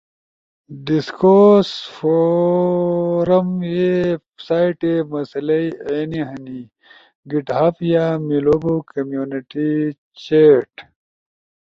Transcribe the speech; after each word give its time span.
ڈسکورس 0.85 1.69
فورزم 1.95 3.47
ویس 3.71 4.13
سائٹے 4.47 4.93
مسلئی 5.11 5.67
اینی 5.87 6.21
ہنے 6.29 6.59
گٹ 7.29 7.47
ہب 7.57 7.75
یا 7.93 8.05
میلو 8.27 8.55
بو 8.63 8.73
کمینونیٹی 8.89 9.69
چیٹ۔ 10.21 10.71